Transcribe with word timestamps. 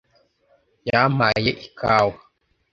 yampaye 0.89 1.51
ikawa 1.65 2.17